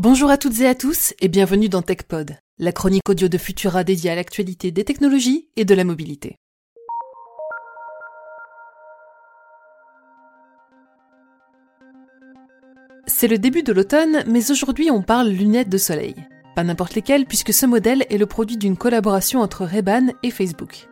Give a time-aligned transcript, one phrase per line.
[0.00, 3.82] Bonjour à toutes et à tous et bienvenue dans TechPod, la chronique audio de Futura
[3.82, 6.36] dédiée à l'actualité des technologies et de la mobilité.
[13.08, 16.14] C'est le début de l'automne, mais aujourd'hui on parle lunettes de soleil.
[16.54, 20.86] Pas n'importe lesquelles puisque ce modèle est le produit d'une collaboration entre Ray-Ban et Facebook.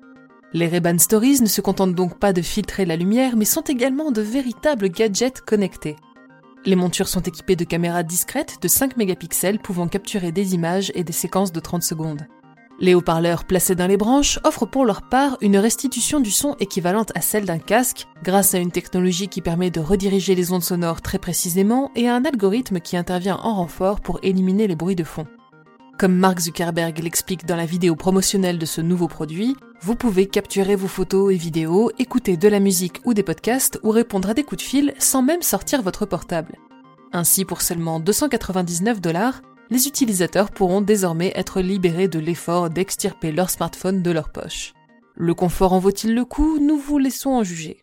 [0.52, 4.10] Les Ray-Ban Stories ne se contentent donc pas de filtrer la lumière mais sont également
[4.10, 5.94] de véritables gadgets connectés.
[6.66, 11.04] Les montures sont équipées de caméras discrètes de 5 mégapixels pouvant capturer des images et
[11.04, 12.26] des séquences de 30 secondes.
[12.80, 17.12] Les haut-parleurs placés dans les branches offrent pour leur part une restitution du son équivalente
[17.14, 21.02] à celle d'un casque grâce à une technologie qui permet de rediriger les ondes sonores
[21.02, 25.04] très précisément et à un algorithme qui intervient en renfort pour éliminer les bruits de
[25.04, 25.26] fond.
[25.98, 30.74] Comme Mark Zuckerberg l'explique dans la vidéo promotionnelle de ce nouveau produit, vous pouvez capturer
[30.74, 34.42] vos photos et vidéos, écouter de la musique ou des podcasts ou répondre à des
[34.42, 36.56] coups de fil sans même sortir votre portable.
[37.12, 43.50] Ainsi, pour seulement 299 dollars, les utilisateurs pourront désormais être libérés de l'effort d'extirper leur
[43.50, 44.72] smartphone de leur poche.
[45.14, 46.58] Le confort en vaut-il le coup?
[46.58, 47.82] Nous vous laissons en juger.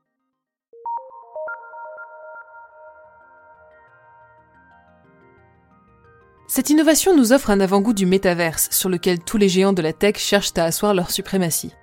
[6.48, 9.94] Cette innovation nous offre un avant-goût du métaverse sur lequel tous les géants de la
[9.94, 11.74] tech cherchent à asseoir leur suprématie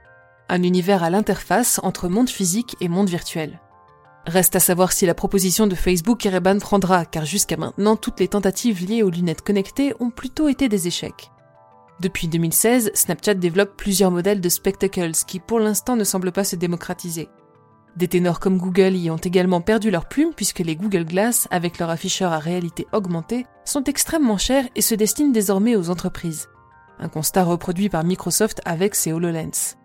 [0.51, 3.61] un univers à l'interface entre monde physique et monde virtuel.
[4.27, 8.21] Reste à savoir si la proposition de Facebook et Ray-Ban prendra, car jusqu'à maintenant, toutes
[8.21, 11.31] les tentatives liées aux lunettes connectées ont plutôt été des échecs.
[12.01, 16.57] Depuis 2016, Snapchat développe plusieurs modèles de spectacles qui pour l'instant ne semblent pas se
[16.57, 17.29] démocratiser.
[17.97, 21.79] Des ténors comme Google y ont également perdu leur plume puisque les Google Glass, avec
[21.79, 26.49] leur afficheur à réalité augmentée, sont extrêmement chers et se destinent désormais aux entreprises.
[26.99, 29.80] Un constat reproduit par Microsoft avec ses HoloLens.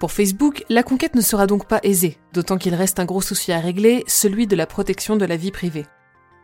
[0.00, 3.52] Pour Facebook, la conquête ne sera donc pas aisée, d'autant qu'il reste un gros souci
[3.52, 5.84] à régler, celui de la protection de la vie privée.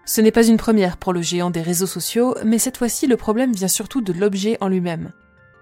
[0.05, 3.17] Ce n'est pas une première pour le géant des réseaux sociaux, mais cette fois-ci le
[3.17, 5.11] problème vient surtout de l'objet en lui-même.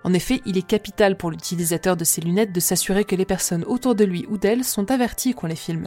[0.03, 3.65] En effet, il est capital pour l'utilisateur de ces lunettes de s'assurer que les personnes
[3.65, 5.87] autour de lui ou d'elle sont averties qu'on les filme.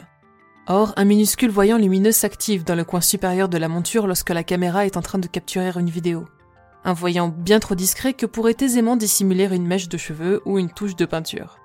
[0.66, 4.44] Or, un minuscule voyant lumineux s'active dans le coin supérieur de la monture lorsque la
[4.44, 6.24] caméra est en train de capturer une vidéo.
[6.86, 10.70] Un voyant bien trop discret que pourrait aisément dissimuler une mèche de cheveux ou une
[10.70, 11.57] touche de peinture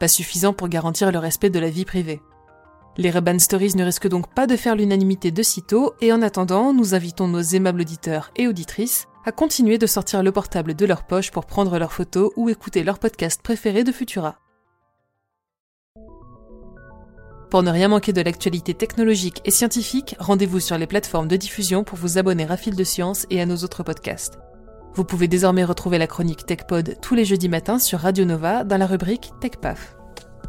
[0.00, 2.20] pas suffisant pour garantir le respect de la vie privée.
[2.96, 6.74] Les Reban Stories ne risquent donc pas de faire l'unanimité de sitôt, et en attendant,
[6.74, 11.04] nous invitons nos aimables auditeurs et auditrices à continuer de sortir le portable de leur
[11.06, 14.38] poche pour prendre leurs photos ou écouter leur podcast préféré de Futura.
[17.50, 21.84] Pour ne rien manquer de l'actualité technologique et scientifique, rendez-vous sur les plateformes de diffusion
[21.84, 24.38] pour vous abonner à Fil de Science et à nos autres podcasts.
[24.94, 28.76] Vous pouvez désormais retrouver la chronique TechPod tous les jeudis matins sur Radio Nova dans
[28.76, 29.96] la rubrique TechPaf.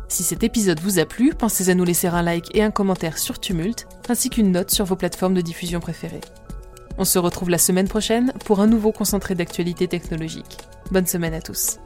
[0.08, 3.18] Si cet épisode vous a plu, pensez à nous laisser un like et un commentaire
[3.18, 6.22] sur Tumult, ainsi qu'une note sur vos plateformes de diffusion préférées.
[6.98, 10.58] On se retrouve la semaine prochaine pour un nouveau concentré d'actualité technologique.
[10.92, 11.78] Bonne semaine à tous.